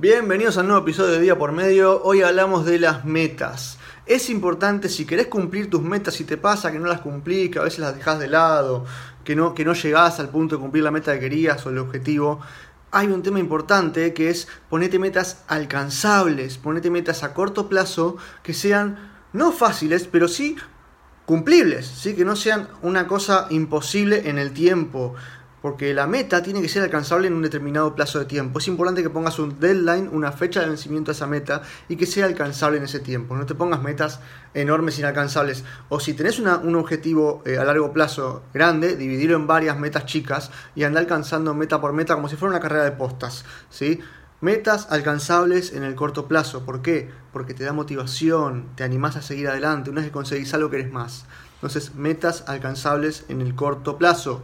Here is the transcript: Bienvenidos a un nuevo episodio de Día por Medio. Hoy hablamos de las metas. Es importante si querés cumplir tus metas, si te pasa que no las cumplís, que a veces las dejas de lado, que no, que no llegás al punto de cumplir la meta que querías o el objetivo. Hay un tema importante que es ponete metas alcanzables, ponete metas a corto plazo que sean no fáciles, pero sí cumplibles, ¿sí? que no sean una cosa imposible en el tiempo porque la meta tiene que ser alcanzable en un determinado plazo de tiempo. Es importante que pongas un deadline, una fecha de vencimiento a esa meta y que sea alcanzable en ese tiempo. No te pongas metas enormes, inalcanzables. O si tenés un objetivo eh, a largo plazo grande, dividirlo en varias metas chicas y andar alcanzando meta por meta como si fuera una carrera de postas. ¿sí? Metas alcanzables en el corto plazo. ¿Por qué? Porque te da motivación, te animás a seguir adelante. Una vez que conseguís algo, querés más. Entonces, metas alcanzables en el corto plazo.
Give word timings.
Bienvenidos 0.00 0.56
a 0.56 0.62
un 0.62 0.68
nuevo 0.68 0.80
episodio 0.80 1.12
de 1.12 1.20
Día 1.20 1.36
por 1.36 1.52
Medio. 1.52 2.02
Hoy 2.04 2.22
hablamos 2.22 2.64
de 2.64 2.78
las 2.78 3.04
metas. 3.04 3.76
Es 4.06 4.30
importante 4.30 4.88
si 4.88 5.04
querés 5.04 5.26
cumplir 5.26 5.68
tus 5.68 5.82
metas, 5.82 6.14
si 6.14 6.24
te 6.24 6.38
pasa 6.38 6.72
que 6.72 6.78
no 6.78 6.86
las 6.86 7.02
cumplís, 7.02 7.50
que 7.50 7.58
a 7.58 7.64
veces 7.64 7.80
las 7.80 7.94
dejas 7.94 8.18
de 8.18 8.28
lado, 8.28 8.86
que 9.24 9.36
no, 9.36 9.52
que 9.52 9.62
no 9.62 9.74
llegás 9.74 10.18
al 10.18 10.30
punto 10.30 10.56
de 10.56 10.62
cumplir 10.62 10.84
la 10.84 10.90
meta 10.90 11.12
que 11.12 11.20
querías 11.20 11.66
o 11.66 11.68
el 11.68 11.76
objetivo. 11.76 12.40
Hay 12.92 13.08
un 13.08 13.22
tema 13.22 13.40
importante 13.40 14.14
que 14.14 14.30
es 14.30 14.48
ponete 14.70 14.98
metas 14.98 15.44
alcanzables, 15.48 16.56
ponete 16.56 16.88
metas 16.88 17.22
a 17.22 17.34
corto 17.34 17.68
plazo 17.68 18.16
que 18.42 18.54
sean 18.54 19.12
no 19.34 19.52
fáciles, 19.52 20.08
pero 20.10 20.28
sí 20.28 20.56
cumplibles, 21.26 21.86
¿sí? 21.86 22.14
que 22.14 22.24
no 22.24 22.36
sean 22.36 22.68
una 22.80 23.06
cosa 23.06 23.48
imposible 23.50 24.30
en 24.30 24.38
el 24.38 24.52
tiempo 24.52 25.14
porque 25.62 25.92
la 25.92 26.06
meta 26.06 26.42
tiene 26.42 26.62
que 26.62 26.68
ser 26.68 26.82
alcanzable 26.82 27.26
en 27.28 27.34
un 27.34 27.42
determinado 27.42 27.94
plazo 27.94 28.18
de 28.18 28.24
tiempo. 28.24 28.58
Es 28.58 28.68
importante 28.68 29.02
que 29.02 29.10
pongas 29.10 29.38
un 29.38 29.60
deadline, 29.60 30.08
una 30.12 30.32
fecha 30.32 30.60
de 30.60 30.68
vencimiento 30.68 31.10
a 31.10 31.14
esa 31.14 31.26
meta 31.26 31.62
y 31.88 31.96
que 31.96 32.06
sea 32.06 32.26
alcanzable 32.26 32.78
en 32.78 32.84
ese 32.84 33.00
tiempo. 33.00 33.36
No 33.36 33.46
te 33.46 33.54
pongas 33.54 33.82
metas 33.82 34.20
enormes, 34.54 34.98
inalcanzables. 34.98 35.64
O 35.88 36.00
si 36.00 36.14
tenés 36.14 36.38
un 36.38 36.76
objetivo 36.76 37.42
eh, 37.44 37.58
a 37.58 37.64
largo 37.64 37.92
plazo 37.92 38.42
grande, 38.54 38.96
dividirlo 38.96 39.36
en 39.36 39.46
varias 39.46 39.78
metas 39.78 40.06
chicas 40.06 40.50
y 40.74 40.84
andar 40.84 41.02
alcanzando 41.02 41.54
meta 41.54 41.80
por 41.80 41.92
meta 41.92 42.14
como 42.14 42.28
si 42.28 42.36
fuera 42.36 42.50
una 42.50 42.60
carrera 42.60 42.84
de 42.84 42.92
postas. 42.92 43.44
¿sí? 43.68 44.00
Metas 44.40 44.86
alcanzables 44.90 45.74
en 45.74 45.82
el 45.82 45.94
corto 45.94 46.26
plazo. 46.26 46.64
¿Por 46.64 46.80
qué? 46.80 47.10
Porque 47.32 47.52
te 47.52 47.64
da 47.64 47.74
motivación, 47.74 48.68
te 48.74 48.84
animás 48.84 49.16
a 49.16 49.22
seguir 49.22 49.48
adelante. 49.48 49.90
Una 49.90 50.00
vez 50.00 50.08
que 50.08 50.12
conseguís 50.12 50.54
algo, 50.54 50.70
querés 50.70 50.90
más. 50.90 51.26
Entonces, 51.56 51.94
metas 51.94 52.44
alcanzables 52.46 53.26
en 53.28 53.42
el 53.42 53.54
corto 53.54 53.98
plazo. 53.98 54.42